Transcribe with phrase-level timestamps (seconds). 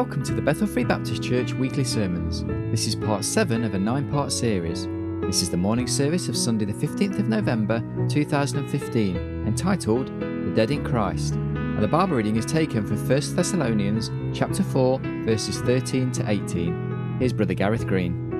[0.00, 2.42] Welcome to the Bethel Free Baptist Church weekly sermons.
[2.70, 4.86] This is part 7 of a nine part series.
[5.20, 10.70] This is the morning service of Sunday, the 15th of November 2015, entitled The Dead
[10.70, 11.34] in Christ.
[11.34, 17.16] And the Bible reading is taken from 1 Thessalonians chapter 4, verses 13 to 18.
[17.18, 18.30] Here's Brother Gareth Green.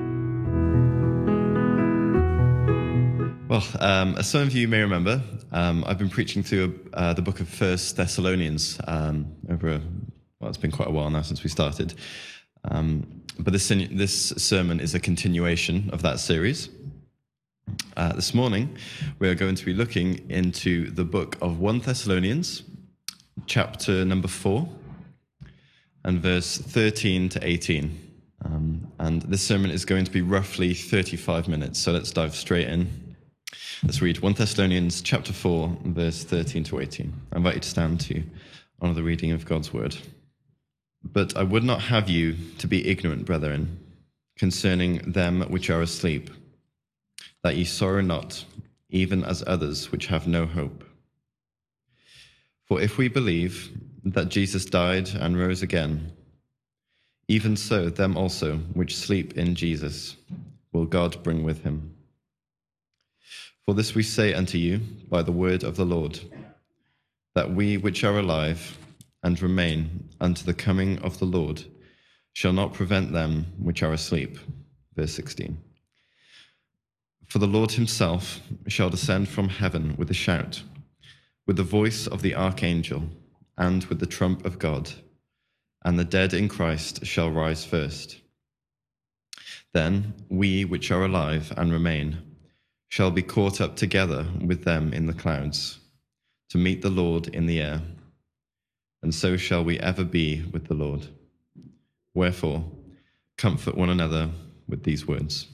[3.48, 5.22] Well, um, as some of you may remember,
[5.52, 9.82] um, I've been preaching through uh, the book of First Thessalonians um, over a,
[10.50, 11.94] it's been quite a while now since we started.
[12.64, 16.68] Um, but this, this sermon is a continuation of that series.
[17.96, 18.76] Uh, this morning,
[19.18, 22.64] we are going to be looking into the book of 1 Thessalonians,
[23.46, 24.68] chapter number 4,
[26.04, 28.08] and verse 13 to 18.
[28.44, 32.68] Um, and this sermon is going to be roughly 35 minutes, so let's dive straight
[32.68, 33.16] in.
[33.82, 37.12] Let's read 1 Thessalonians chapter 4, verse 13 to 18.
[37.32, 38.22] I invite you to stand to
[38.80, 39.96] honor the reading of God's word.
[41.02, 43.78] But I would not have you to be ignorant, brethren,
[44.36, 46.30] concerning them which are asleep,
[47.42, 48.44] that ye sorrow not,
[48.90, 50.84] even as others which have no hope.
[52.66, 53.70] For if we believe
[54.04, 56.12] that Jesus died and rose again,
[57.28, 60.16] even so them also which sleep in Jesus
[60.72, 61.94] will God bring with him.
[63.64, 66.18] For this we say unto you by the word of the Lord,
[67.34, 68.76] that we which are alive
[69.22, 71.64] and remain unto the coming of the Lord
[72.32, 74.38] shall not prevent them which are asleep.
[74.94, 75.58] Verse 16.
[77.26, 80.62] For the Lord himself shall descend from heaven with a shout,
[81.46, 83.04] with the voice of the archangel,
[83.56, 84.90] and with the trump of God,
[85.84, 88.20] and the dead in Christ shall rise first.
[89.72, 92.18] Then we which are alive and remain,
[92.88, 95.78] shall be caught up together with them in the clouds
[96.48, 97.80] to meet the Lord in the air.
[99.02, 101.06] And so shall we ever be with the Lord.
[102.14, 102.64] Wherefore,
[103.38, 104.30] comfort one another
[104.68, 105.46] with these words.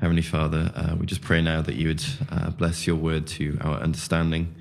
[0.00, 3.58] Heavenly Father, uh, we just pray now that you would uh, bless your word to
[3.60, 4.54] our understanding,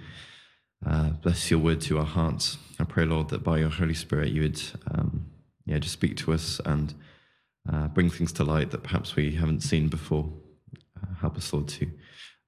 [0.85, 2.57] uh, bless your word to our hearts.
[2.79, 5.25] I pray, Lord, that by your Holy Spirit you would um,
[5.65, 6.93] yeah, just speak to us and
[7.71, 10.31] uh, bring things to light that perhaps we haven't seen before.
[10.95, 11.89] Uh, help us, Lord, to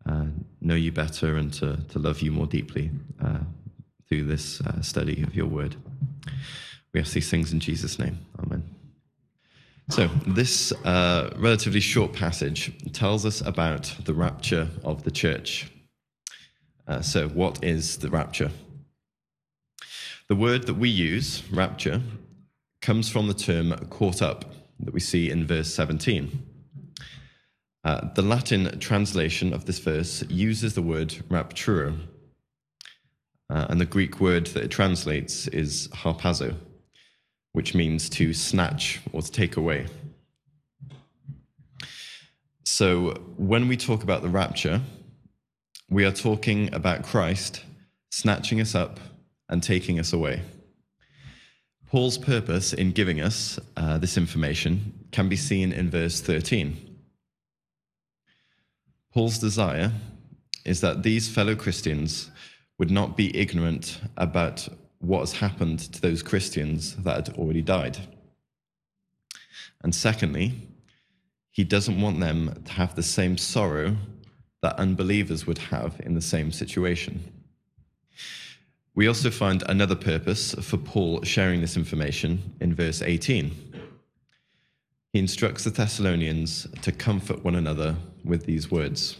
[0.07, 0.25] uh,
[0.61, 2.91] know you better and to, to love you more deeply
[4.09, 5.75] through this study of your word.
[6.93, 8.17] We ask these things in Jesus' name.
[8.39, 8.63] Amen.
[9.89, 15.71] So, this uh, relatively short passage tells us about the rapture of the church.
[16.87, 18.51] Uh, so, what is the rapture?
[20.27, 22.01] The word that we use, rapture,
[22.81, 24.45] comes from the term caught up
[24.79, 26.45] that we see in verse 17.
[27.83, 31.97] Uh, the Latin translation of this verse uses the word rapturo,
[33.49, 36.55] uh, and the Greek word that it translates is harpazo,
[37.53, 39.87] which means to snatch or to take away.
[42.63, 44.81] So when we talk about the rapture,
[45.89, 47.63] we are talking about Christ
[48.11, 48.99] snatching us up
[49.49, 50.41] and taking us away.
[51.87, 56.89] Paul's purpose in giving us uh, this information can be seen in verse 13
[59.13, 59.91] Paul's desire
[60.65, 62.29] is that these fellow Christians
[62.79, 64.67] would not be ignorant about
[64.99, 67.97] what has happened to those Christians that had already died.
[69.81, 70.53] And secondly,
[71.51, 73.95] he doesn't want them to have the same sorrow
[74.61, 77.33] that unbelievers would have in the same situation.
[78.95, 83.51] We also find another purpose for Paul sharing this information in verse 18.
[85.13, 89.17] He instructs the Thessalonians to comfort one another with these words.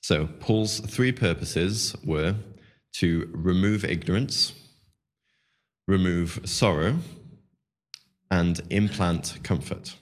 [0.00, 2.34] So, Paul's three purposes were
[2.94, 4.52] to remove ignorance,
[5.86, 6.96] remove sorrow,
[8.30, 9.96] and implant comfort.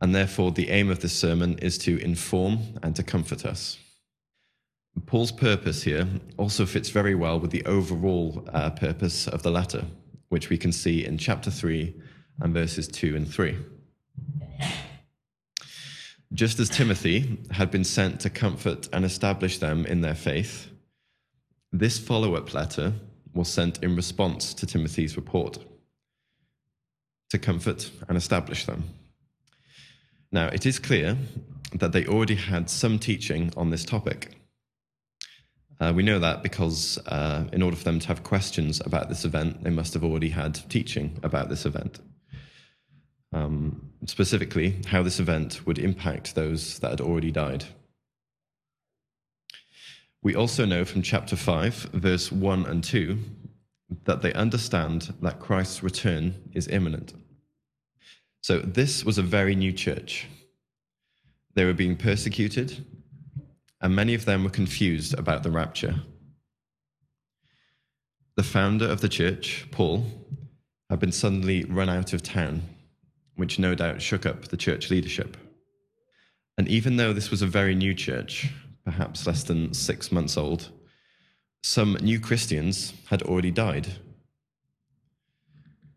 [0.00, 3.78] And therefore, the aim of this sermon is to inform and to comfort us.
[5.06, 9.84] Paul's purpose here also fits very well with the overall uh, purpose of the letter,
[10.28, 11.94] which we can see in chapter 3
[12.40, 13.56] and verses 2 and 3.
[16.32, 20.68] Just as Timothy had been sent to comfort and establish them in their faith,
[21.72, 22.94] this follow up letter
[23.32, 25.58] was sent in response to Timothy's report
[27.30, 28.84] to comfort and establish them.
[30.32, 31.16] Now, it is clear
[31.72, 34.36] that they already had some teaching on this topic.
[35.78, 39.24] Uh, we know that because, uh, in order for them to have questions about this
[39.24, 42.00] event, they must have already had teaching about this event
[43.36, 47.64] um, specifically how this event would impact those that had already died.
[50.22, 53.18] We also know from chapter 5, verse 1 and 2,
[54.04, 57.12] that they understand that Christ's return is imminent.
[58.40, 60.26] So, this was a very new church.
[61.54, 62.84] They were being persecuted,
[63.80, 65.96] and many of them were confused about the rapture.
[68.36, 70.06] The founder of the church, Paul,
[70.90, 72.62] had been suddenly run out of town,
[73.36, 75.36] which no doubt shook up the church leadership.
[76.58, 78.50] And even though this was a very new church,
[78.84, 80.70] perhaps less than six months old,
[81.62, 83.88] some new Christians had already died.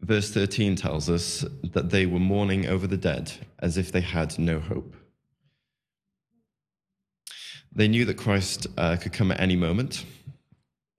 [0.02, 4.38] Verse 13 tells us that they were mourning over the dead as if they had
[4.40, 4.96] no hope.
[7.72, 10.06] They knew that Christ uh, could come at any moment,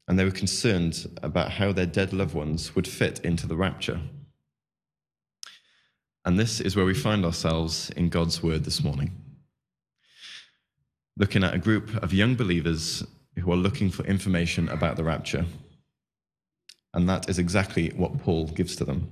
[0.07, 4.01] and they were concerned about how their dead loved ones would fit into the rapture.
[6.25, 9.13] And this is where we find ourselves in God's word this morning.
[11.17, 13.03] Looking at a group of young believers
[13.39, 15.47] who are looking for information about the rapture.
[16.93, 19.11] And that is exactly what Paul gives to them.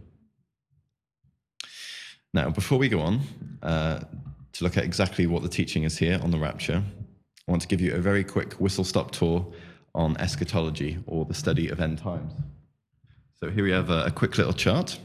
[2.35, 3.21] Now, before we go on
[3.63, 4.01] uh,
[4.53, 6.83] to look at exactly what the teaching is here on the rapture,
[7.47, 9.51] I want to give you a very quick whistle stop tour
[9.95, 12.35] on eschatology or the study of end times.
[13.37, 14.99] So here we have a, a quick little chart.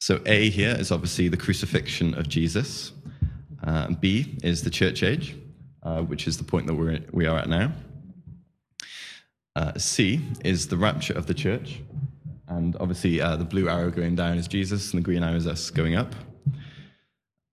[0.00, 2.92] So A here is obviously the crucifixion of Jesus.
[3.62, 5.36] Uh, B is the church age,
[5.82, 7.72] uh, which is the point that we're, we are at now.
[9.54, 11.80] Uh, C is the rapture of the church.
[12.48, 15.46] And obviously, uh, the blue arrow going down is Jesus, and the green arrow is
[15.46, 16.14] us going up.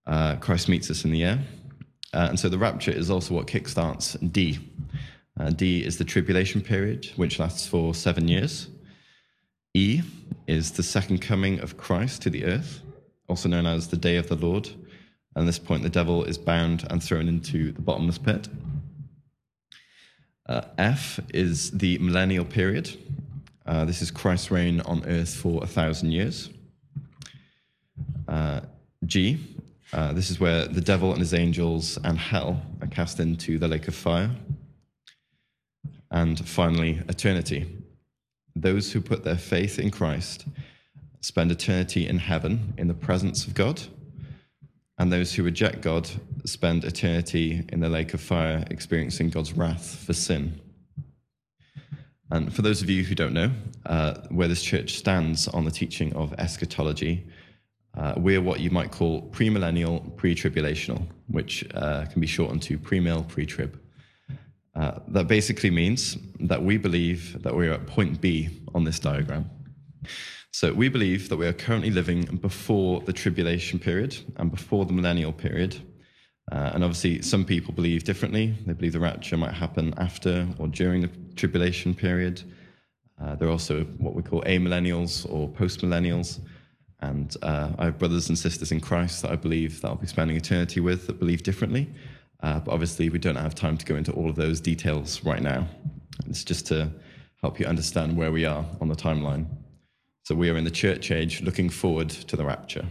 [0.05, 1.39] Uh, Christ meets us in the air.
[2.13, 4.57] Uh, and so the rapture is also what kickstarts D.
[5.57, 8.69] D is the tribulation period, which lasts for seven years.
[9.77, 10.01] E
[10.47, 12.81] is the second coming of Christ to the earth,
[13.27, 14.67] also known as the day of the Lord.
[15.35, 18.47] At this point, the devil is bound and thrown into the bottomless pit.
[20.47, 22.89] Uh, F is the millennial period.
[23.67, 26.49] Uh, this is Christ's reign on earth for a thousand years.
[28.27, 28.61] Uh,
[29.05, 29.37] G,
[29.93, 33.67] uh, this is where the devil and his angels and hell are cast into the
[33.67, 34.31] lake of fire.
[36.09, 37.67] And finally, eternity.
[38.61, 40.45] Those who put their faith in Christ
[41.21, 43.81] spend eternity in heaven in the presence of God
[44.97, 46.09] and those who reject God
[46.45, 50.59] spend eternity in the lake of fire, experiencing God's wrath for sin.
[52.31, 53.51] And for those of you who don't know
[53.85, 57.27] uh, where this church stands on the teaching of eschatology,
[57.95, 63.27] uh, we're what you might call premillennial, pre-tribulational, which uh, can be shortened to premill,
[63.27, 63.79] pre-trib.
[64.77, 69.49] Uh, that basically means that we believe that we're at point B on this diagram.
[70.51, 74.93] So we believe that we are currently living before the tribulation period and before the
[74.93, 75.77] millennial period.
[76.51, 78.55] Uh, and obviously, some people believe differently.
[78.65, 82.43] They believe the rapture might happen after or during the tribulation period.
[83.19, 86.39] Uh, there are also what we call amillennials or postmillennials.
[86.99, 90.07] And uh, I have brothers and sisters in Christ that I believe that I'll be
[90.07, 91.89] spending eternity with that believe differently.
[92.41, 95.41] Uh, but obviously, we don't have time to go into all of those details right
[95.41, 95.67] now.
[96.27, 96.91] It's just to
[97.41, 99.47] help you understand where we are on the timeline.
[100.23, 102.85] So we are in the church age looking forward to the rapture.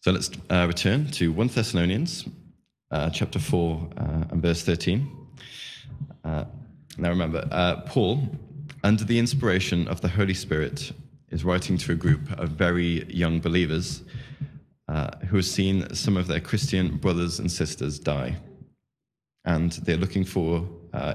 [0.00, 2.26] So let's uh, return to 1 Thessalonians
[2.90, 5.10] uh, chapter 4 uh, and verse 13.
[6.24, 6.44] Uh,
[6.96, 8.28] now remember, uh, Paul,
[8.84, 10.92] under the inspiration of the Holy Spirit,
[11.30, 14.02] is writing to a group of very young believers
[14.88, 18.36] uh, who have seen some of their Christian brothers and sisters die.
[19.44, 20.66] And they're looking for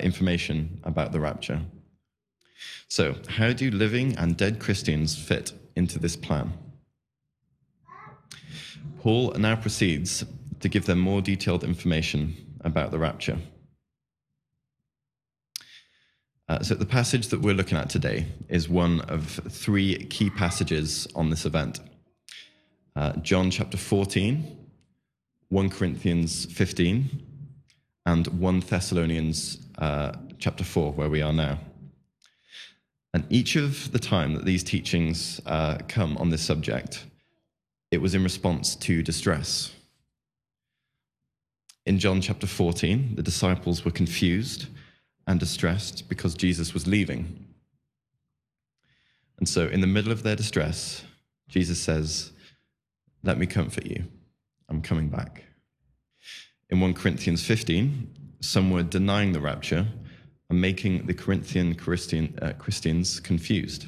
[0.01, 1.61] information about the rapture.
[2.87, 6.53] So, how do living and dead Christians fit into this plan?
[8.99, 10.25] Paul now proceeds
[10.59, 13.37] to give them more detailed information about the rapture.
[16.49, 21.07] Uh, so, the passage that we're looking at today is one of three key passages
[21.15, 21.79] on this event
[22.95, 24.57] uh, John chapter 14,
[25.49, 27.25] 1 Corinthians 15,
[28.05, 31.59] and 1 Thessalonians uh, chapter 4, where we are now.
[33.13, 37.05] And each of the time that these teachings uh, come on this subject,
[37.91, 39.71] it was in response to distress.
[41.85, 44.67] In John chapter 14, the disciples were confused
[45.25, 47.45] and distressed because Jesus was leaving.
[49.39, 51.03] And so, in the middle of their distress,
[51.47, 52.31] Jesus says,
[53.23, 54.05] Let me comfort you.
[54.69, 55.43] I'm coming back.
[56.69, 59.87] In 1 Corinthians 15, some were denying the rapture
[60.49, 63.87] and making the Corinthian Christian, uh, Christians confused.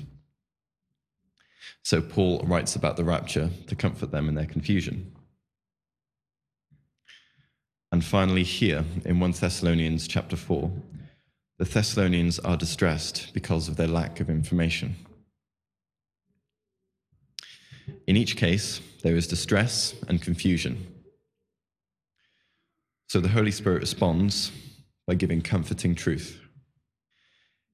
[1.84, 5.16] So Paul writes about the rapture to comfort them in their confusion.
[7.92, 10.72] And finally, here in 1 Thessalonians chapter 4,
[11.58, 14.96] the Thessalonians are distressed because of their lack of information.
[18.08, 20.88] In each case, there is distress and confusion.
[23.08, 24.52] So the Holy Spirit responds
[25.08, 26.40] by giving comforting truth.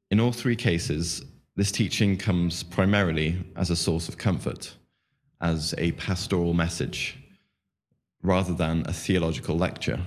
[0.10, 1.24] In all three cases,
[1.56, 4.76] this teaching comes primarily as a source of comfort,
[5.42, 7.18] as a pastoral message,
[8.24, 10.00] rather than a theological lecture.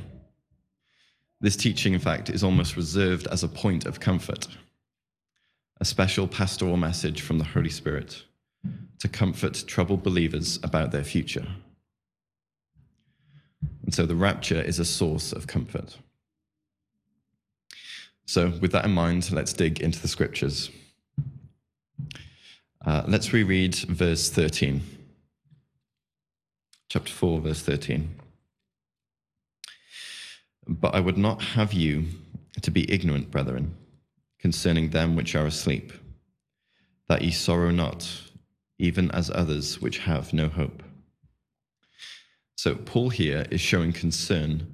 [1.40, 4.48] This teaching, in fact, is almost reserved as a point of comfort,
[5.80, 8.24] a special pastoral message from the Holy Spirit
[8.98, 11.46] to comfort troubled believers about their future.
[13.84, 15.96] And so the rapture is a source of comfort.
[18.26, 20.70] So, with that in mind, let's dig into the scriptures.
[22.86, 24.82] Uh, let's reread verse 13.
[26.88, 28.14] Chapter 4, verse 13.
[30.68, 32.06] But I would not have you
[32.62, 33.74] to be ignorant, brethren,
[34.38, 35.92] concerning them which are asleep,
[37.08, 38.29] that ye sorrow not,
[38.80, 40.82] even as others which have no hope.
[42.56, 44.66] So, Paul here is showing concern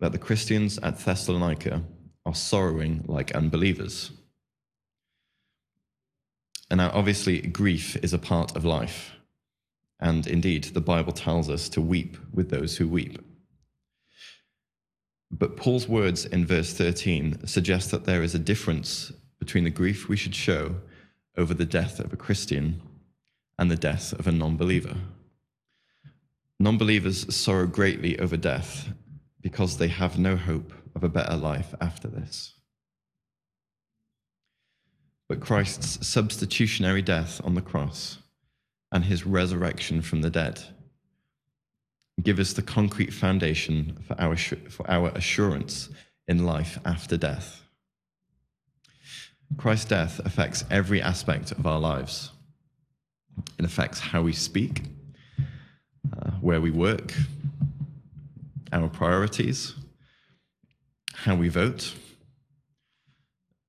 [0.00, 1.82] that the Christians at Thessalonica
[2.24, 4.10] are sorrowing like unbelievers.
[6.70, 9.12] And now, obviously, grief is a part of life.
[10.00, 13.18] And indeed, the Bible tells us to weep with those who weep.
[15.30, 20.08] But Paul's words in verse 13 suggest that there is a difference between the grief
[20.08, 20.76] we should show
[21.36, 22.82] over the death of a Christian
[23.58, 24.96] and the death of a non believer.
[26.60, 28.88] Non believers sorrow greatly over death
[29.40, 32.54] because they have no hope of a better life after this.
[35.28, 38.18] But Christ's substitutionary death on the cross
[38.90, 40.60] and his resurrection from the dead
[42.22, 45.88] give us the concrete foundation for our, for our assurance
[46.26, 47.62] in life after death.
[49.56, 52.32] Christ's death affects every aspect of our lives.
[53.58, 54.82] It affects how we speak,
[56.12, 57.14] uh, where we work,
[58.72, 59.74] our priorities,
[61.14, 61.94] how we vote,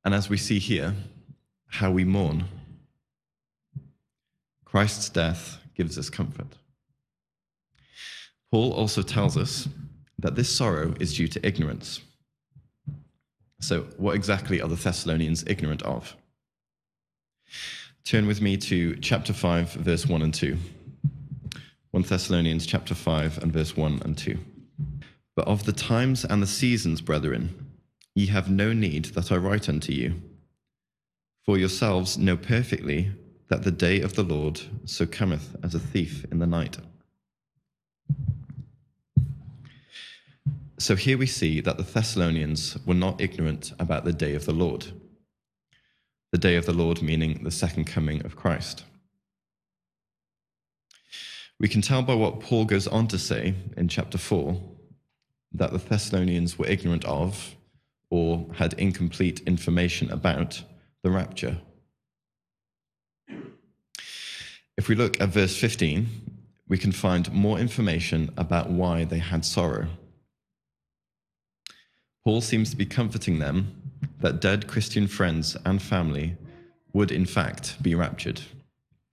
[0.04, 0.94] and as we see here,
[1.68, 2.46] how we mourn.
[4.66, 6.58] Christ's death gives us comfort.
[8.52, 9.68] Paul also tells us
[10.18, 12.02] that this sorrow is due to ignorance.
[13.62, 16.16] So, what exactly are the Thessalonians ignorant of?
[18.06, 20.58] Turn with me to chapter 5, verse 1 and 2.
[21.92, 24.38] 1 Thessalonians chapter 5 and verse 1 and 2.
[25.36, 27.68] But of the times and the seasons, brethren,
[28.16, 30.22] ye have no need that I write unto you.
[31.46, 33.12] For yourselves know perfectly
[33.48, 36.78] that the day of the Lord so cometh as a thief in the night.
[40.78, 44.54] So here we see that the Thessalonians were not ignorant about the day of the
[44.54, 44.88] Lord.
[46.32, 48.84] The day of the Lord meaning the second coming of Christ.
[51.60, 54.62] We can tell by what Paul goes on to say in chapter 4
[55.54, 57.56] that the Thessalonians were ignorant of
[58.12, 60.64] or had incomplete information about
[61.04, 61.58] the rapture.
[64.78, 66.08] If we look at verse 15,
[66.68, 69.88] we can find more information about why they had sorrow.
[72.24, 73.89] Paul seems to be comforting them
[74.20, 76.36] that dead Christian friends and family
[76.94, 78.42] would in fact be raptured.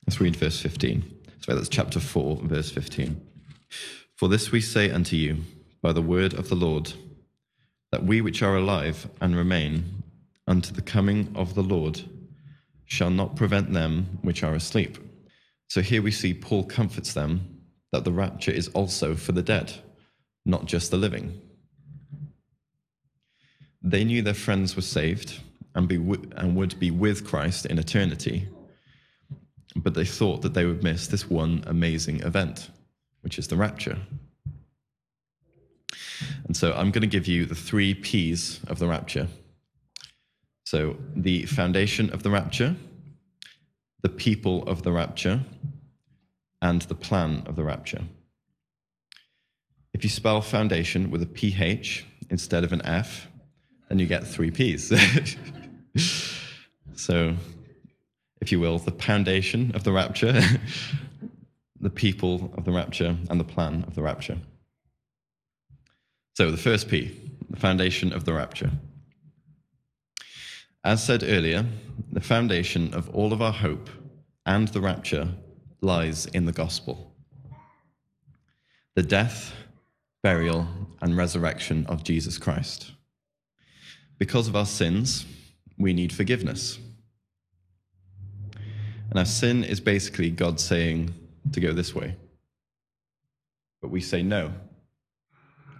[0.06, 1.02] Let's read verse 15.
[1.40, 3.20] Sorry, that's chapter 4, verse 15.
[4.16, 5.44] For this we say unto you
[5.82, 6.92] by the word of the Lord,
[7.92, 10.02] that we which are alive and remain
[10.46, 12.02] unto the coming of the Lord
[12.84, 14.98] shall not prevent them which are asleep.
[15.68, 17.60] So here we see Paul comforts them
[17.92, 19.72] that the rapture is also for the dead,
[20.44, 21.40] not just the living.
[23.86, 25.40] They knew their friends were saved
[25.76, 28.48] and, be and would be with Christ in eternity,
[29.76, 32.68] but they thought that they would miss this one amazing event,
[33.20, 33.96] which is the rapture.
[36.46, 39.28] And so I'm going to give you the three P's of the rapture.
[40.64, 42.74] So, the foundation of the rapture,
[44.02, 45.42] the people of the rapture,
[46.60, 48.02] and the plan of the rapture.
[49.94, 53.28] If you spell foundation with a PH instead of an F,
[53.88, 54.92] and you get three P's.
[56.94, 57.34] so,
[58.40, 60.40] if you will, the foundation of the rapture,
[61.80, 64.38] the people of the rapture, and the plan of the rapture.
[66.34, 67.18] So, the first P,
[67.50, 68.70] the foundation of the rapture.
[70.84, 71.66] As said earlier,
[72.12, 73.90] the foundation of all of our hope
[74.44, 75.28] and the rapture
[75.80, 77.12] lies in the gospel.
[78.94, 79.52] The death,
[80.22, 80.68] burial,
[81.02, 82.92] and resurrection of Jesus Christ.
[84.18, 85.26] Because of our sins,
[85.78, 86.78] we need forgiveness.
[89.10, 91.14] And our sin is basically God saying
[91.52, 92.16] to go this way.
[93.80, 94.52] But we say no,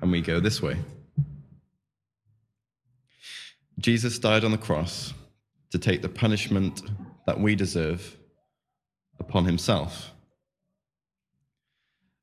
[0.01, 0.77] and we go this way.
[3.79, 5.13] Jesus died on the cross
[5.71, 6.83] to take the punishment
[7.27, 8.17] that we deserve
[9.19, 10.13] upon himself.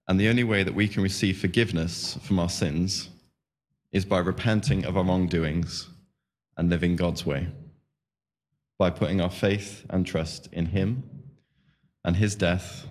[0.08, 3.10] And the only way that we can receive forgiveness from our sins
[3.91, 5.89] is by repenting of our wrongdoings
[6.57, 7.48] and living God's way,
[8.77, 11.03] by putting our faith and trust in Him
[12.03, 12.88] and His death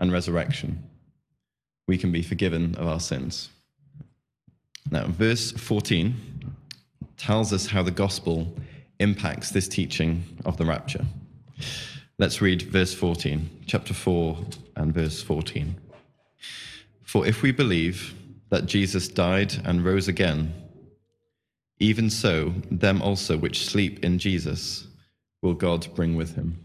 [0.00, 0.82] and resurrection.
[1.86, 3.50] We can be forgiven of our sins.
[4.90, 6.14] Now, verse 14
[7.16, 8.54] tells us how the gospel
[8.98, 11.04] impacts this teaching of the rapture.
[12.18, 14.38] Let's read verse 14, chapter 4
[14.76, 15.76] and verse 14.
[17.02, 18.14] For if we believe
[18.50, 20.52] that Jesus died and rose again,
[21.84, 24.86] even so, them also which sleep in Jesus
[25.42, 26.58] will God bring with him.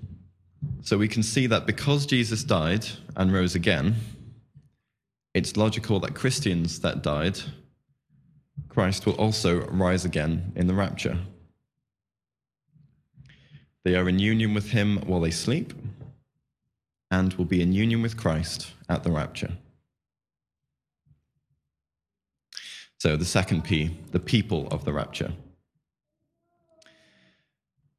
[0.82, 3.96] So we can see that because Jesus died and rose again,
[5.34, 7.38] it's logical that Christians that died,
[8.70, 11.18] Christ will also rise again in the rapture.
[13.84, 15.74] They are in union with him while they sleep
[17.12, 19.52] and will be in union with Christ at the rapture.
[23.00, 25.32] So, the second P, the people of the rapture.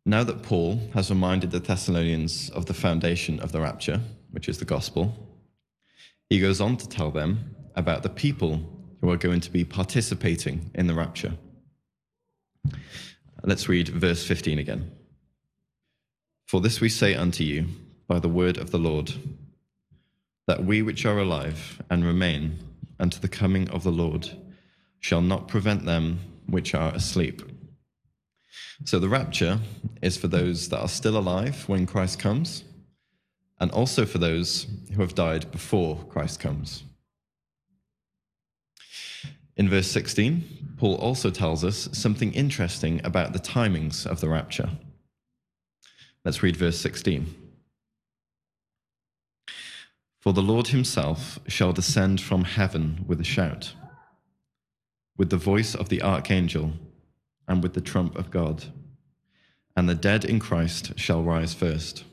[0.04, 4.58] Now that Paul has reminded the Thessalonians of the foundation of the rapture, which is
[4.58, 5.14] the gospel,
[6.28, 8.60] he goes on to tell them about the people
[9.00, 11.32] who are going to be participating in the rapture.
[13.42, 14.90] Let's read verse 15 again.
[16.46, 17.68] For this we say unto you
[18.06, 19.14] by the word of the Lord,
[20.46, 22.58] that we which are alive and remain
[22.98, 24.28] unto the coming of the Lord,
[25.00, 27.42] shall not prevent them which are asleep.
[28.84, 29.60] So the rapture
[30.02, 32.64] is for those that are still alive when Christ comes,
[33.58, 36.84] and also for those who have died before Christ comes.
[39.56, 44.70] In verse 16, Paul also tells us something interesting about the timings of the rapture.
[46.24, 47.34] Let's read verse 16.
[50.20, 53.74] For the Lord himself shall descend from heaven with a shout
[55.20, 56.72] with the voice of the archangel
[57.46, 58.64] and with the trump of God,
[59.76, 62.04] and the dead in Christ shall rise first.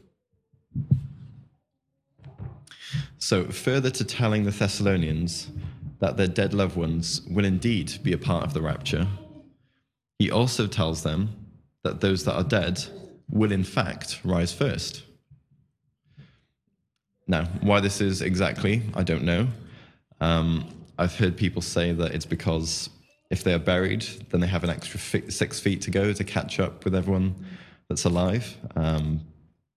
[3.17, 5.47] So, further to telling the Thessalonians
[5.99, 9.07] that their dead loved ones will indeed be a part of the rapture,
[10.19, 11.33] he also tells them
[11.83, 12.83] that those that are dead
[13.29, 15.03] will in fact rise first.
[17.25, 19.47] Now, why this is exactly, I don't know.
[20.19, 20.65] Um,
[20.99, 22.89] I've heard people say that it's because
[23.29, 26.59] if they are buried, then they have an extra six feet to go to catch
[26.59, 27.35] up with everyone
[27.89, 28.57] that's alive.
[28.75, 29.21] Um,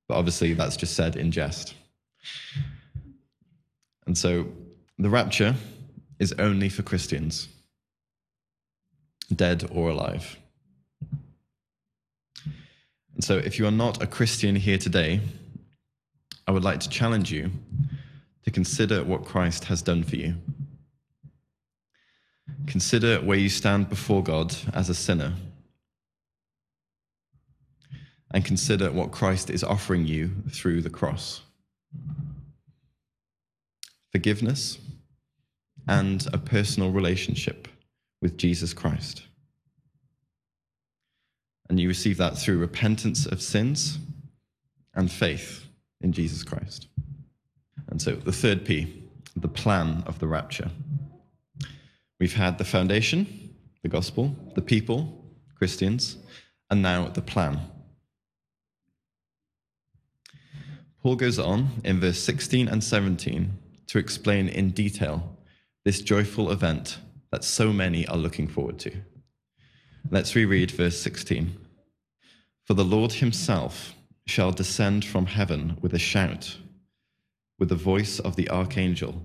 [0.09, 1.75] but obviously, that's just said in jest.
[4.07, 4.47] And so
[4.99, 5.55] the rapture
[6.19, 7.49] is only for Christians,
[9.35, 10.37] dead or alive.
[13.15, 15.21] And so, if you are not a Christian here today,
[16.47, 17.51] I would like to challenge you
[18.45, 20.35] to consider what Christ has done for you.
[22.67, 25.35] Consider where you stand before God as a sinner.
[28.33, 31.43] And consider what Christ is offering you through the cross
[34.13, 34.79] forgiveness
[35.87, 37.69] and a personal relationship
[38.21, 39.23] with Jesus Christ.
[41.69, 43.99] And you receive that through repentance of sins
[44.95, 45.67] and faith
[46.01, 46.89] in Jesus Christ.
[47.89, 49.05] And so the third P,
[49.37, 50.71] the plan of the rapture.
[52.21, 55.25] We've had the foundation, the gospel, the people,
[55.57, 56.19] Christians,
[56.69, 57.59] and now the plan.
[61.03, 63.57] Paul goes on in verse 16 and 17
[63.87, 65.39] to explain in detail
[65.87, 66.99] this joyful event
[67.33, 68.93] that so many are looking forward to.
[70.11, 71.57] Let's reread verse 16.
[72.65, 73.95] For the Lord himself
[74.27, 76.59] shall descend from heaven with a shout,
[77.59, 79.23] with the voice of the archangel,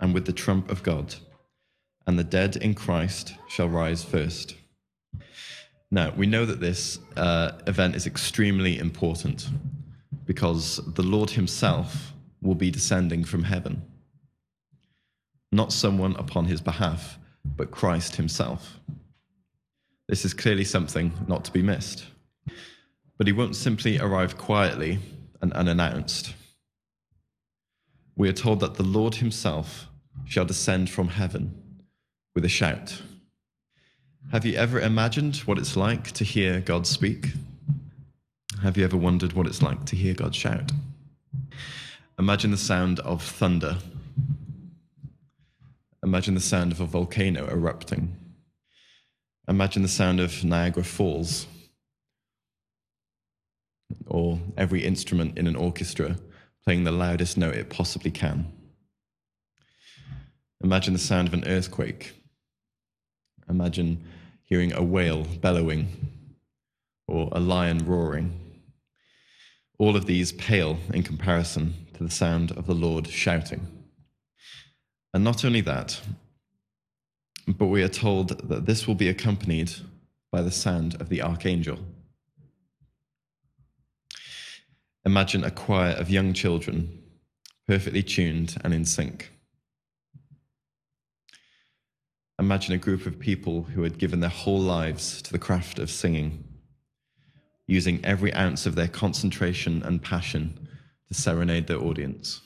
[0.00, 1.14] and with the trump of God
[2.06, 4.56] and the dead in Christ shall rise first.
[5.90, 9.48] Now, we know that this uh, event is extremely important
[10.24, 13.82] because the Lord Himself will be descending from heaven.
[15.50, 18.78] Not someone upon His behalf, but Christ Himself.
[20.08, 22.06] This is clearly something not to be missed.
[23.18, 25.00] But He won't simply arrive quietly
[25.42, 26.34] and unannounced.
[28.14, 29.88] We are told that the Lord Himself
[30.24, 31.59] shall descend from heaven
[32.40, 33.02] with a shout.
[34.32, 37.32] Have you ever imagined what it's like to hear God speak?
[38.62, 40.72] Have you ever wondered what it's like to hear God shout?
[42.18, 43.76] Imagine the sound of thunder.
[46.02, 48.16] Imagine the sound of a volcano erupting.
[49.46, 51.46] Imagine the sound of Niagara Falls.
[54.06, 56.16] Or every instrument in an orchestra
[56.64, 58.50] playing the loudest note it possibly can.
[60.64, 62.14] Imagine the sound of an earthquake.
[63.50, 64.04] Imagine
[64.44, 65.88] hearing a whale bellowing
[67.08, 68.38] or a lion roaring.
[69.78, 73.66] All of these pale in comparison to the sound of the Lord shouting.
[75.12, 76.00] And not only that,
[77.48, 79.72] but we are told that this will be accompanied
[80.30, 81.78] by the sound of the archangel.
[85.04, 87.02] Imagine a choir of young children,
[87.66, 89.32] perfectly tuned and in sync.
[92.40, 95.90] Imagine a group of people who had given their whole lives to the craft of
[95.90, 96.42] singing,
[97.66, 100.66] using every ounce of their concentration and passion
[101.08, 102.40] to serenade their audience.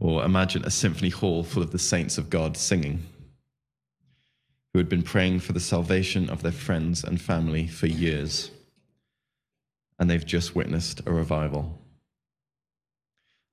[0.00, 3.06] Or imagine a symphony hall full of the saints of God singing,
[4.72, 8.50] who had been praying for the salvation of their friends and family for years,
[9.98, 11.78] and they've just witnessed a revival.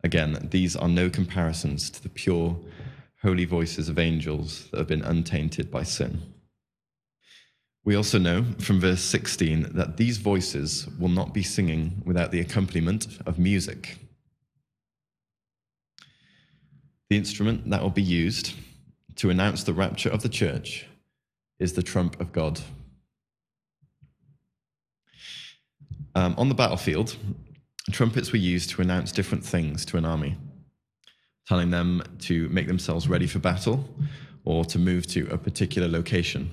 [0.02, 2.58] Again, these are no comparisons to the pure
[3.24, 6.22] holy voices of angels that have been untainted by sin.
[7.86, 12.42] We also know from verse 16 that these voices will not be singing without the
[12.42, 13.98] accompaniment of music.
[17.10, 18.54] The instrument that will be used
[19.16, 20.86] to announce the rapture of the church
[21.60, 22.62] is the trump of God.
[26.16, 27.16] Um, on the battlefield,
[27.92, 30.38] trumpets were used to announce different things to an army
[31.48, 33.84] telling them to make themselves ready for battle
[34.46, 36.50] or to move to a particular location.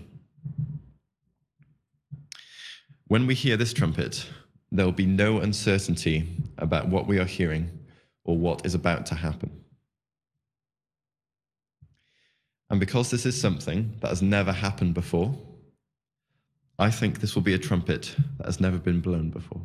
[3.06, 4.26] When we hear this trumpet,
[4.70, 7.70] there will be no uncertainty about what we are hearing
[8.24, 9.50] or what is about to happen.
[12.70, 15.36] And because this is something that has never happened before,
[16.78, 19.60] I think this will be a trumpet that has never been blown before.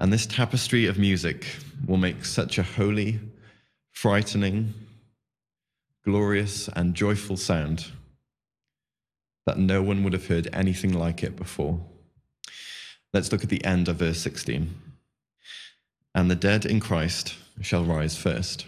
[0.00, 1.46] And this tapestry of music
[1.86, 3.18] will make such a holy
[3.94, 4.74] frightening,
[6.04, 7.86] glorious, and joyful sound
[9.46, 11.80] that no one would have heard anything like it before.
[13.12, 14.74] Let's look at the end of verse 16.
[16.14, 18.66] And the dead in Christ shall rise first.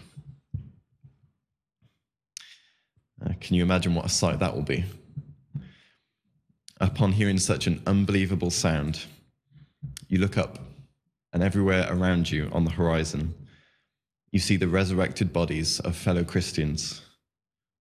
[3.23, 4.85] Uh, can you imagine what a sight that will be?
[6.79, 9.03] Upon hearing such an unbelievable sound,
[10.07, 10.59] you look up,
[11.33, 13.33] and everywhere around you on the horizon
[14.31, 17.01] you see the resurrected bodies of fellow Christians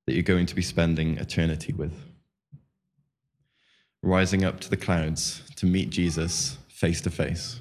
[0.07, 1.93] that you're going to be spending eternity with.
[4.03, 7.61] Rising up to the clouds to meet Jesus face to face.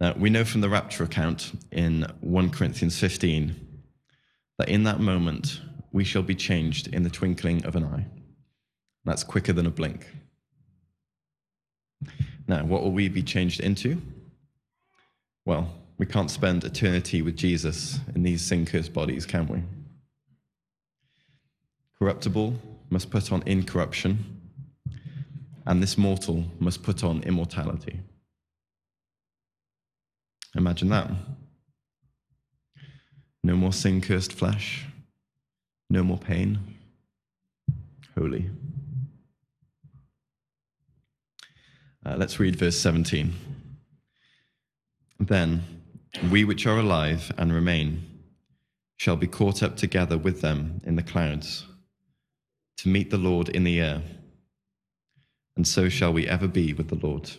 [0.00, 3.56] Now, we know from the rapture account in 1 Corinthians 15
[4.58, 5.60] that in that moment
[5.92, 8.06] we shall be changed in the twinkling of an eye.
[9.04, 10.06] That's quicker than a blink.
[12.46, 14.00] Now, what will we be changed into?
[15.44, 19.62] Well, we can't spend eternity with Jesus in these sin cursed bodies, can we?
[21.98, 22.54] Corruptible
[22.88, 24.40] must put on incorruption,
[25.66, 28.00] and this mortal must put on immortality.
[30.56, 31.10] Imagine that.
[33.42, 34.86] No more sin cursed flesh,
[35.90, 36.58] no more pain.
[38.16, 38.50] Holy.
[42.04, 43.34] Uh, let's read verse 17.
[45.20, 45.77] Then,
[46.30, 48.04] we which are alive and remain
[48.96, 51.66] shall be caught up together with them in the clouds
[52.78, 54.02] to meet the Lord in the air,
[55.56, 57.30] and so shall we ever be with the Lord.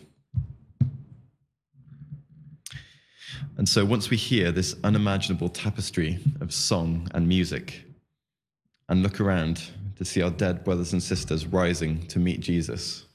[3.56, 7.84] And so, once we hear this unimaginable tapestry of song and music,
[8.88, 13.06] and look around to see our dead brothers and sisters rising to meet Jesus,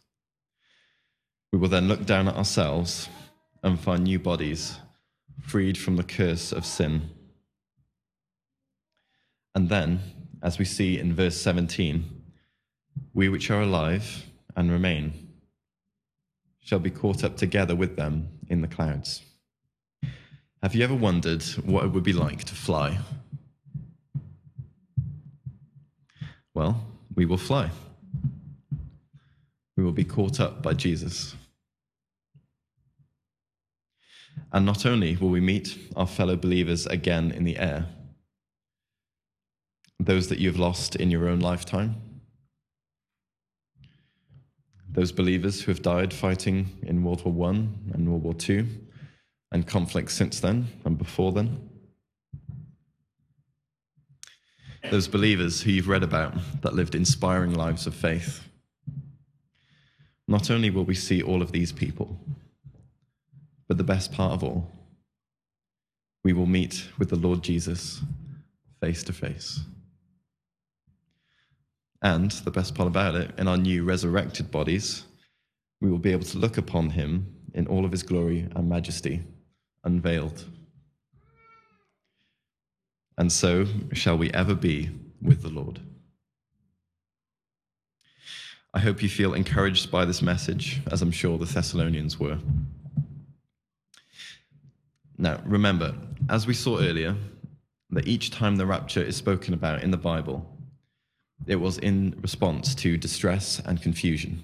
[1.52, 3.10] we will then look down at ourselves
[3.64, 4.78] and find new bodies
[5.42, 7.10] freed from the curse of sin.
[9.54, 10.00] And then,
[10.42, 12.04] as we see in verse 17,
[13.14, 15.26] we which are alive and remain
[16.60, 19.22] shall be caught up together with them in the clouds.
[20.64, 22.98] Have you ever wondered what it would be like to fly?
[26.56, 27.70] Well, we will fly.
[29.78, 31.36] We will be caught up by Jesus.
[34.56, 37.88] And not only will we meet our fellow believers again in the air,
[40.00, 41.98] those that you've lost in your own lifetime,
[44.90, 47.56] those believers who have died fighting in World War I
[47.94, 48.66] and World War II,
[49.52, 51.70] and conflicts since then and before then.
[54.90, 58.48] Those believers who you've read about that lived inspiring lives of faith.
[60.30, 62.18] Not only will we see all of these people,
[63.68, 64.72] but the best part of all,
[66.24, 68.02] we will meet with the Lord Jesus
[68.82, 69.60] face to face.
[72.02, 75.06] And the best part about it, in our new resurrected bodies,
[75.82, 79.24] we will be able to look upon him in all of his glory and majesty,
[79.84, 80.46] unveiled.
[83.18, 84.90] And so shall we ever be
[85.22, 85.80] with the Lord.
[88.74, 92.38] I hope you feel encouraged by this message, as I'm sure the Thessalonians were.
[95.18, 95.96] Now, remember,
[96.30, 97.16] as we saw earlier,
[97.92, 100.46] that each time the rapture is spoken about in the Bible,
[101.48, 104.44] it was in response to distress and confusion.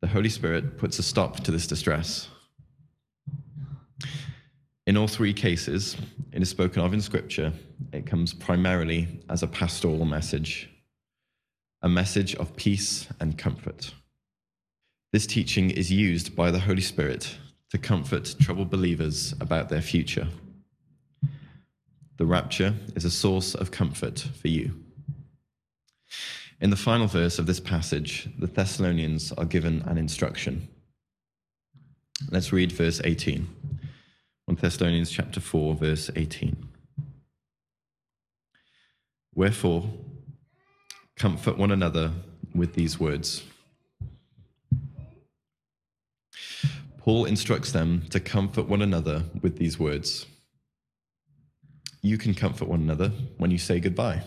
[0.00, 2.28] The Holy Spirit puts a stop to this distress.
[4.88, 5.96] In all three cases,
[6.32, 7.52] it is spoken of in Scripture,
[7.92, 10.68] it comes primarily as a pastoral message,
[11.82, 13.94] a message of peace and comfort.
[15.12, 17.36] This teaching is used by the Holy Spirit
[17.72, 20.28] to comfort troubled believers about their future.
[22.18, 24.74] The rapture is a source of comfort for you.
[26.60, 30.68] In the final verse of this passage, the Thessalonians are given an instruction.
[32.30, 33.48] Let's read verse 18.
[34.44, 36.68] 1 Thessalonians chapter 4 verse 18.
[39.34, 39.88] Wherefore
[41.16, 42.12] comfort one another
[42.54, 43.42] with these words.
[47.02, 50.24] Paul instructs them to comfort one another with these words.
[52.00, 54.22] You can comfort one another when you say goodbye.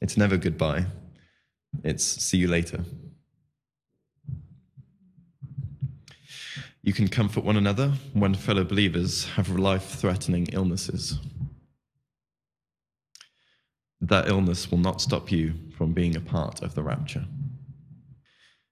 [0.00, 0.86] It's never goodbye,
[1.82, 2.84] it's see you later.
[6.80, 11.18] You can comfort one another when fellow believers have life threatening illnesses.
[14.00, 17.24] That illness will not stop you from being a part of the rapture.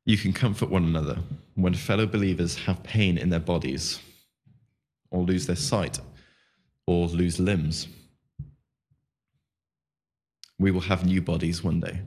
[0.06, 1.18] You can comfort one another
[1.54, 4.00] when fellow believers have pain in their bodies,
[5.10, 5.98] or lose their sight,
[6.86, 7.88] or lose limbs.
[10.58, 12.00] We will have new bodies one day.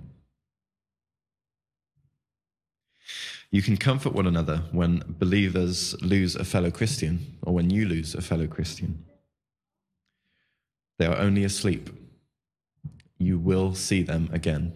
[3.50, 8.14] You can comfort one another when believers lose a fellow Christian, or when you lose
[8.14, 9.06] a fellow Christian.
[11.00, 11.90] They are only asleep.
[13.18, 14.74] You will see them again.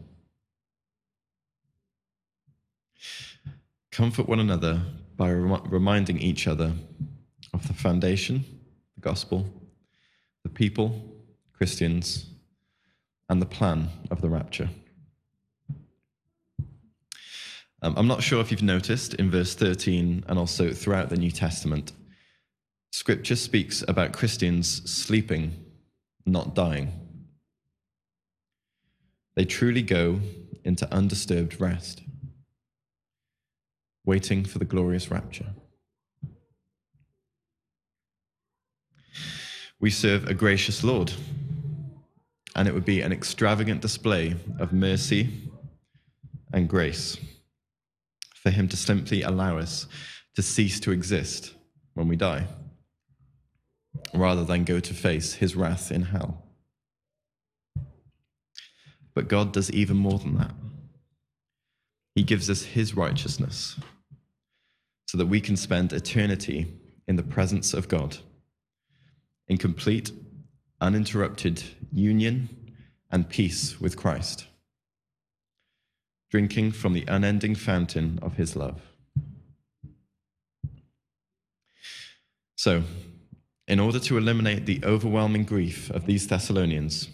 [3.91, 4.81] Comfort one another
[5.17, 6.73] by rem- reminding each other
[7.53, 8.45] of the foundation,
[8.95, 9.45] the gospel,
[10.43, 11.15] the people,
[11.53, 12.27] Christians,
[13.29, 14.69] and the plan of the rapture.
[17.83, 21.31] Um, I'm not sure if you've noticed in verse 13 and also throughout the New
[21.31, 21.93] Testament,
[22.91, 25.65] scripture speaks about Christians sleeping,
[26.25, 26.91] not dying.
[29.35, 30.19] They truly go
[30.63, 32.03] into undisturbed rest,
[34.05, 35.53] waiting for the glorious rapture.
[39.79, 41.11] We serve a gracious Lord,
[42.55, 45.29] and it would be an extravagant display of mercy
[46.53, 47.17] and grace
[48.35, 49.87] for him to simply allow us
[50.35, 51.53] to cease to exist
[51.93, 52.47] when we die,
[54.13, 56.45] rather than go to face his wrath in hell.
[59.13, 60.53] But God does even more than that.
[62.15, 63.79] He gives us his righteousness
[65.07, 66.73] so that we can spend eternity
[67.07, 68.17] in the presence of God,
[69.47, 70.11] in complete,
[70.79, 72.49] uninterrupted union
[73.11, 74.45] and peace with Christ
[76.31, 78.81] drinking from the unending fountain of his love.
[82.55, 82.83] So,
[83.67, 87.09] in order to eliminate the overwhelming grief of these Thessalonians,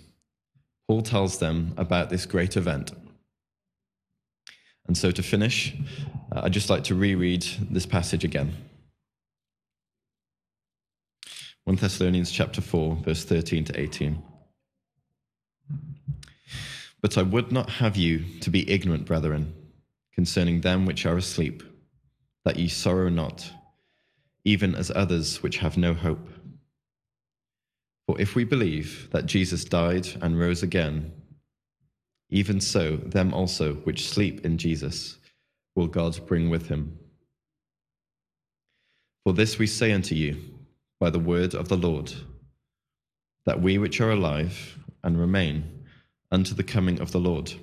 [0.88, 2.92] Paul tells them about this great event.
[4.88, 5.76] And so, to finish,
[6.32, 8.54] uh, I'd just like to reread this passage again.
[11.66, 14.24] 1 Thessalonians chapter 4, verse 13 to 18.
[17.02, 19.54] But I would not have you to be ignorant, brethren,
[20.14, 21.64] concerning them which are asleep,
[22.46, 23.52] that ye sorrow not,
[24.46, 26.30] even as others which have no hope.
[28.06, 31.12] For if we believe that Jesus died and rose again,
[32.30, 35.18] even so them also which sleep in Jesus
[35.76, 36.98] will God bring with him.
[39.24, 40.38] For this we say unto you
[41.00, 42.14] by the word of the Lord,
[43.46, 45.84] that we which are alive and remain,
[46.32, 47.54] unto the coming of the Lord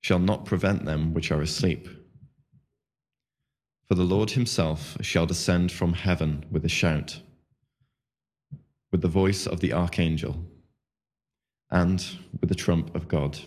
[0.00, 1.88] shall not prevent them which are asleep.
[3.86, 7.20] For the Lord himself shall descend from heaven with a shout,
[8.90, 10.44] with the voice of the archangel,
[11.70, 12.04] and
[12.40, 13.38] with the trump of God.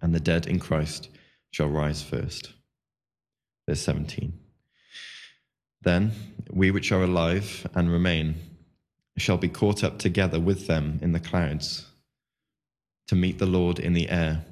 [0.00, 1.08] And the dead in Christ
[1.50, 2.52] shall rise first.
[3.68, 4.32] Verse 17.
[5.82, 6.12] Then
[6.50, 8.36] we which are alive and remain
[9.16, 11.86] shall be caught up together with them in the clouds
[13.06, 14.44] to meet the Lord in the air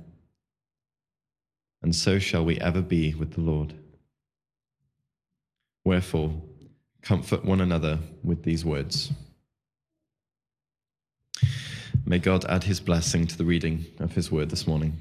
[1.82, 3.74] and so shall we ever be with the Lord.
[5.84, 6.32] Wherefore,
[7.02, 9.10] comfort one another with these words.
[12.06, 15.00] May God add his blessing to the reading of his word this morning,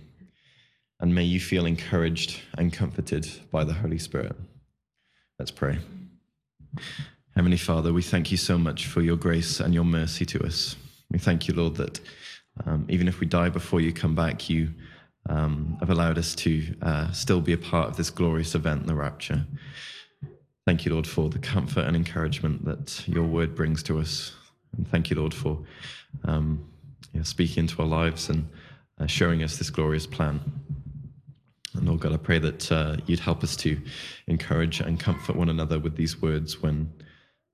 [1.01, 4.35] and may you feel encouraged and comforted by the Holy Spirit.
[5.39, 5.79] Let's pray.
[7.35, 10.75] Heavenly Father, we thank you so much for your grace and your mercy to us.
[11.09, 11.99] We thank you, Lord, that
[12.65, 14.69] um, even if we die before you come back, you
[15.27, 18.95] um, have allowed us to uh, still be a part of this glorious event, the
[18.95, 19.45] rapture.
[20.67, 24.33] Thank you, Lord, for the comfort and encouragement that your word brings to us.
[24.77, 25.63] And thank you, Lord, for
[26.25, 26.63] um,
[27.23, 28.47] speaking into our lives and
[28.99, 30.39] uh, showing us this glorious plan.
[31.73, 33.79] And Lord God, I pray that uh, you'd help us to
[34.27, 36.91] encourage and comfort one another with these words when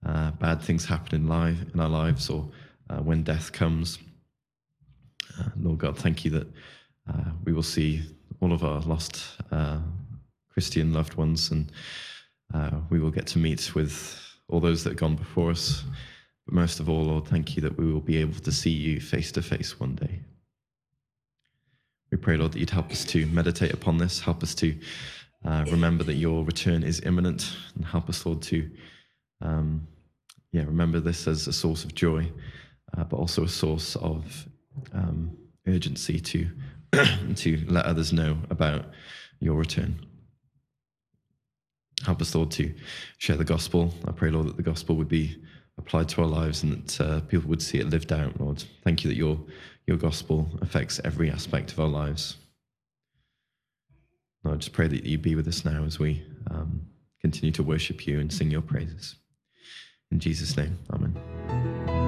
[0.05, 2.49] uh, bad things happen in, life, in our lives or
[2.89, 3.99] uh, when death comes.
[5.39, 6.47] Uh, Lord God, thank you that
[7.07, 8.01] uh, we will see
[8.41, 9.79] all of our lost uh,
[10.49, 11.71] Christian loved ones, and
[12.89, 15.83] we will get to meet with all those that have gone before us.
[16.45, 18.99] But most of all, Lord, thank you that we will be able to see you
[18.99, 20.21] face to face one day.
[22.11, 24.77] We pray, Lord, that you'd help us to meditate upon this, help us to
[25.45, 28.69] uh, remember that your return is imminent, and help us, Lord, to
[29.41, 29.87] um,
[30.51, 32.31] yeah, remember this as a source of joy,
[32.97, 34.47] uh, but also a source of
[34.93, 36.49] um, urgency to
[37.35, 38.85] to let others know about
[39.39, 39.99] your return.
[42.05, 42.73] Help us, Lord, to
[43.17, 43.93] share the gospel.
[44.05, 45.35] I pray, Lord, that the gospel would be
[45.77, 48.63] applied to our lives and that uh, people would see it lived out, Lord.
[48.83, 49.37] Thank you that your,
[49.87, 52.35] your gospel affects every aspect of our lives.
[54.43, 56.81] Lord, I just pray that you be with us now as we um,
[57.21, 59.15] continue to worship you and sing your praises.
[60.11, 62.06] In Jesus' name, amen.